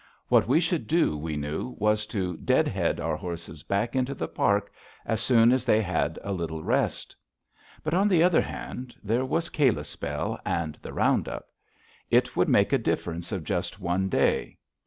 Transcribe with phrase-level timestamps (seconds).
[0.29, 4.73] What we should do, we knew, was to deadhead our horses back into the Park
[5.05, 7.15] as soon as they had had a little rest.
[7.83, 11.49] But, on the other hand, there was Kalispell and the round up.
[12.09, 14.57] It would make a difference of just one day.